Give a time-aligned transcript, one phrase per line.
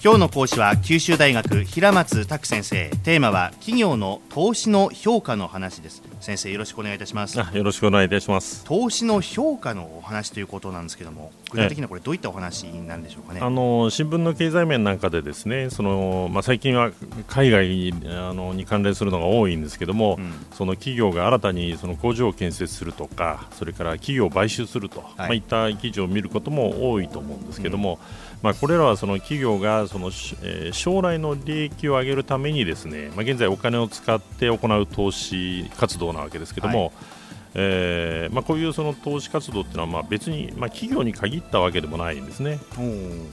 [0.00, 2.88] 今日の講師は九州大学平松卓先生。
[3.02, 6.04] テーマは企業の投資の評価の話です。
[6.20, 7.36] 先生よろしくお願いいたします。
[7.36, 8.64] よろしくお願いいたします。
[8.64, 13.40] 投資の評価のお話ということなんですけども具体的にはこれどういったお話になるんでしょうかね。
[13.40, 16.92] あの新聞の経済面なんかでですねその、まあ、最近は
[17.26, 25.12] 海外あのに関連するのが多いんですけども、うん、その企業が新たにその工場を建設するとかそれから企業を買収すると、はい。
[25.16, 28.38] まあ、いった記事を見ることも多いと思うんですけども、うん。
[28.42, 29.97] まあ、これらはその企業がその、
[30.42, 36.92] えー、将来の利益を上げるためにですね、まあ、現在お金を使って行う投資活動なわけですけども、はい。
[37.60, 42.60] えーまあ、こういうその投資活動っていうのはまあ別に、まあ、企業に限ったわけでもないんですね。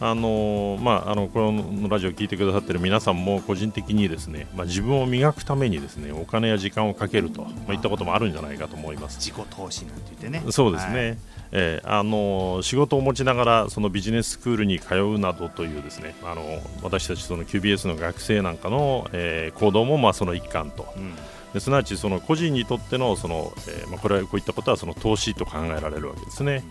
[0.00, 9.20] あのまあ、あのこのラジオを聞いてくださっている皆さんも個人的にですね、まあ、自分を磨くためにですねお金や時間をかけると、まあ、いったこともあるんじゃないかと思います。
[9.20, 10.50] 自己投資なんて言ってね。
[10.50, 11.00] そうですね。
[11.00, 11.18] はい
[11.56, 16.42] えー、あの仕事を持ちながらそのビジネススクールに通うなどというですねあの
[16.82, 21.14] 私たちその QBS の学生なんかの、えー、行動もまあその一環と、うん、
[21.54, 26.64] ですなわちその個人にとってのその、えーまあ、これはこういったことはその投資と考えられるわけですね。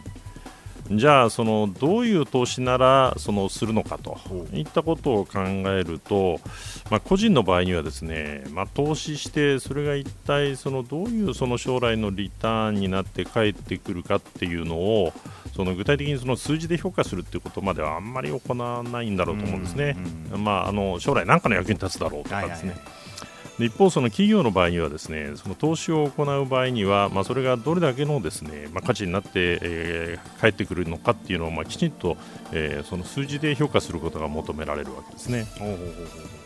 [0.92, 4.20] じゃあそのどういう投資ならそのするのかと
[4.54, 6.42] いったことを考えると、
[6.92, 15.14] まあ、個人の場合にはですね、まあ、投資してそれが一体そのどういうその将来のリターンになって返ってくるかっていうのを
[15.56, 19.96] その具体的にその数字で評価するっていうことまではあんまり行わないんだろうと思うんですね。
[20.36, 22.72] まあ、あの将来何かの役に立つだろうとかですね。
[22.72, 32.18] はいはいはい一方、その企業の場合にはですねその投資を行う場合には、まあ、それがどれだけのですね、まあ、価値になって、えー、返ってくるのかっていうのを、まあ、きちんと、
[32.52, 35.46] えー、その数字で評価することが求められるわけですね。
[35.60, 36.43] ほうほうほう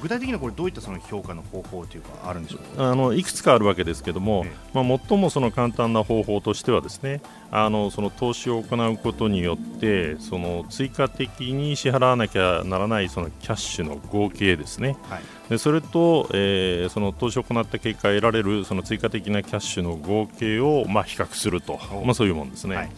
[0.00, 2.90] 具体的にはこれどういったその評価の方法というかあるんでしょうか？
[2.90, 22.76] あのいくつかあるわけですけども、ええ、まあ、最もその簡単な方法としてはですねあのその投資を行うことによってその追加的に支払わなきゃならないそのキャッシュの合計ですね、はい、でそれと、えー、その投資を行った結果得られるその追加的なキャッシュの合計を、まあ、比較すると、まあ、そういうものですね。
[22.76, 22.90] はい。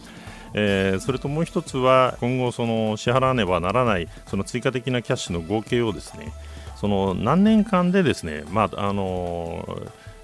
[0.57, 6.31] えー、それともう一つは今後その支払わねばならないその追加的なキャッシュの合計をですね
[6.75, 9.67] その何年間でですね、まああの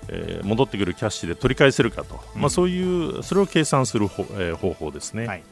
[0.07, 5.27] えー、戻ってくるキャッシュで取り返せるかと、うん、まあ、そういうそれを計算する方,、えー、方法ですね。
[5.27, 5.43] はい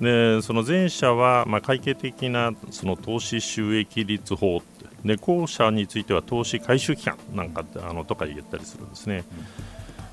[0.00, 4.62] でその前者は、まあ、会計的なその投資収益率法
[5.04, 9.24] で後者については投資回収期間なんかあのとか言ったりするんですね。
[9.28, 9.46] うん、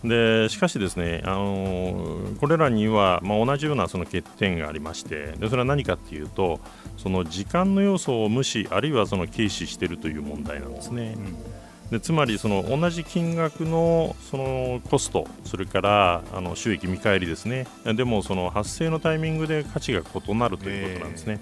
[0.08, 6.60] でしかし、ですね、あのこれらには、まあ、同じようなその欠点がありましてでそれは何かというと
[6.98, 11.16] その時間の要素を無視あるいはその軽視しているという問題なんですね。
[11.18, 11.36] うん
[11.92, 21.40] でつまりその同じ金額のそのコストそれからあの収益見返りですねでもその発生のタイミングで価値が異なるということなんですね。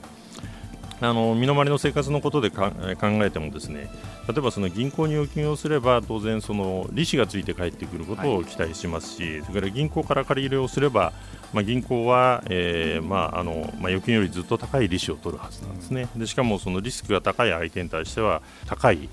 [1.04, 3.90] あの身の回りの生活のことで考えてもですね
[4.30, 11.12] 例えばその銀行に預金をすれば当然その利子がついて帰ってくることを期待しますし、はい、それから銀行から借り入れをすれば、
[11.52, 16.08] まあ、銀行は、えーまああのまあ、預金よりずっと高い利子を取るはずなんですね。
[16.16, 19.10] でしかもそのリスクが高い相手に対しては高い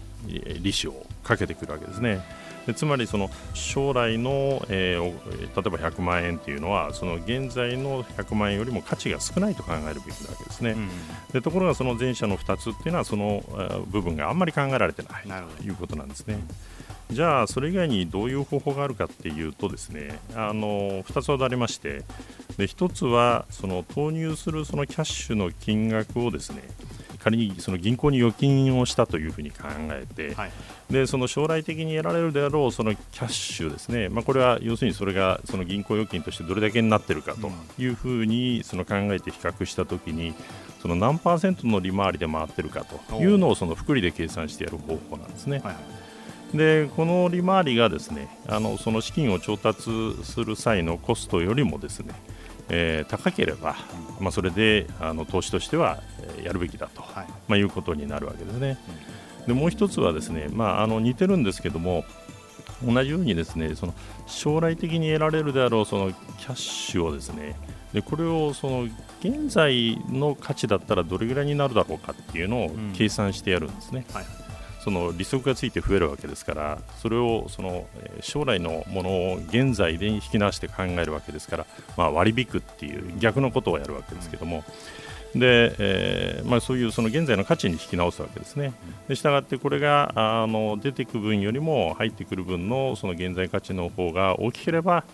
[0.60, 2.20] 利子をかけてくるわけですね。
[2.70, 10.88] でつまりその将来の、えー、例えば100万円というのはその現在の100万円よりも価値が少ないと考えるべきなわけですね、うん、
[11.32, 13.42] でところがその前者の2つっていうのはその
[13.88, 15.24] 部分があんまり考えられてない。
[15.58, 16.38] ということなんですね。
[17.10, 22.04] じゃあそれ以外にどういう方法があるかっていうとですねあの2つほどありまして
[22.56, 26.62] で1つはその投入するそのキャッシュの金額をですね
[27.22, 30.50] 仮にその銀行に預金をしたというふうに考えて、はい、
[30.90, 40.34] でその将来的に得られるであろうそのキャッシュですね、まあ、これは要するにそれがその銀行預金としてどれだけになっているかというふうにその考えて比較したときに
[40.80, 45.60] その何パーセントの利回りで回っているかというのをその複利で計算してやる方法なんですね。
[45.62, 45.76] はい。
[46.56, 49.90] でこの利回りがですねあのその資金を調達
[50.24, 52.12] する際のコストよりもですね
[52.70, 53.76] えー、高ければ、
[54.20, 55.98] まあ、それであの投資としては
[56.42, 57.26] やるべきだと、はい。
[57.48, 58.78] まあ、いうことになるわけですね。
[59.46, 62.04] でもう一つはですね、まあ、あの似てるんですけども
[62.84, 63.94] 同じようにですねその
[64.26, 67.56] 将来的に得られるであろうそのキャッシュをですね
[67.92, 68.88] でこれをその
[69.20, 74.04] 現在の価値だったらどれぐらいになるだろうかっていうのを計算してやるんですね。
[74.08, 74.49] うんはい
[74.80, 77.86] その利息がついて増えるわけですからそれをその
[78.20, 81.66] 将来のものを現在で引き出して考えるわけですから、
[81.96, 84.64] まあ、割り引くっていう逆のことをやるわけですけども。
[85.34, 88.72] で、えーまあ、そういうその現在の価値に引き直すわけですね。
[89.08, 95.04] でしたがってこれがあの出てく分よりも入ってくる分のその現在価値の方が大きければ、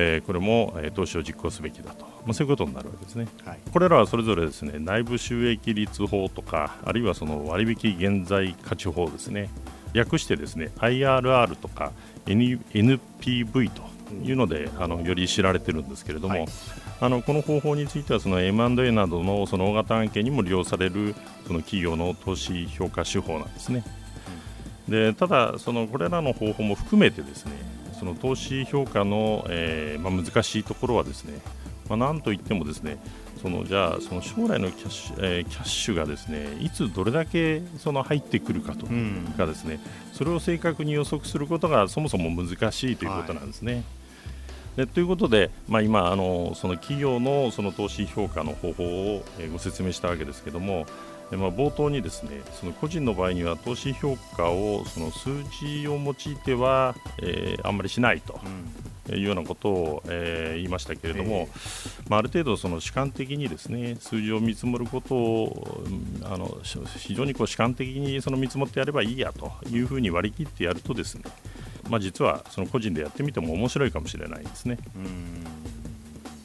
[0.00, 9.50] えー、これも、えー、投資を実行すべきだと、まあ、そういうことになるわけですね、はい、これらはそれぞれですね内部収益率法とかあるいはその割引現在価値法ですね。
[9.94, 11.92] 略してですね IRR とか
[12.26, 13.82] NPV と
[14.22, 16.48] いうので、あのより知られてるんですけれども、はい、
[17.00, 21.14] あのこの方法についてはその M&A などのその大型案件にも利用される
[21.46, 23.82] その企業の投資評価手法なんですね。
[24.88, 27.52] でただ、そのこれらの方法も含めてですね
[27.98, 31.40] その投資評価の、えーまあ、難しいところはですね、
[31.88, 32.98] まあ、なんといってもですね
[33.42, 38.86] そのじゃあその将来のキャッシュ,、えー、キャッシュがですねいつどれだけその入ってくるかと
[39.36, 39.80] かですね、
[40.10, 43.72] うん、それを正確に予測することがそもそも難しいということなんですね。
[43.74, 43.82] はい
[44.78, 50.86] でということで、まあ、今あの、その企業のその投資評価の方法をご説明したわけですけども、
[51.36, 55.30] まあ、冒頭にですねその個人の場合には投資評価をその数
[55.60, 58.40] 字を用いては、えー、あんまりしないと。
[59.10, 61.48] いうようなことを、えー、言いましたけれども、
[62.08, 65.82] まあ、ある程度、その主観的にですね数字を見積もることを
[66.24, 71.22] あの非常にこう主観的にその見積もってやればいいやというふうに割り切ってやるとですね、
[71.88, 74.78] まあ、実はその個人でやってみても面白いかもしれないですね。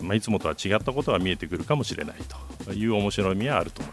[0.01, 2.15] まあ、いつもとは違ったことが見えてくるかもしれない
[2.65, 3.93] という面白みはあると思いま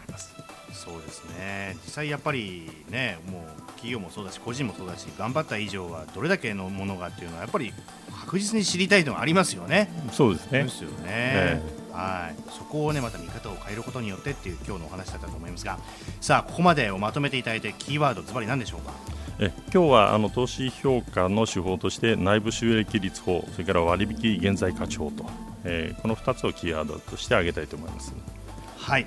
[0.83, 1.77] そうですね。
[1.85, 7.71] 実際やっぱりねもう企業もそうだし個人もそうだし頑張った以上はどれだけのものがっていうのはやっぱり
[8.25, 9.91] 確実に知りたいのがありますよね。
[10.11, 10.63] そうですね。
[10.63, 12.35] ですよね、えー、はい。
[12.51, 15.77] そこをねまた見方を変えることによってっていう今日のお話だったと思いますが
[16.19, 18.93] さあここまでをまとめていただいてキーワードズバリ何でしょうか？
[19.39, 25.25] え今日はあの投資評価の手法として内部収益率法それから割引現在価値法と、
[25.63, 28.13] えー、この2つをキーワードとして挙げたいと思います。
[28.77, 29.05] はい。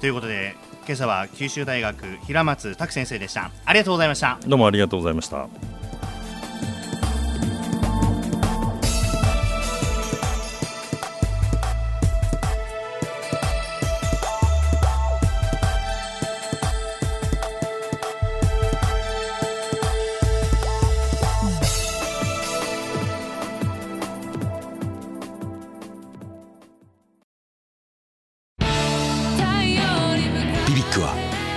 [0.00, 0.54] ということで
[0.86, 1.96] 今朝は九州大学
[2.26, 3.50] 平松拓先生でした。
[3.64, 4.38] ありがとうございました。
[4.46, 5.48] どうもありがとうございました。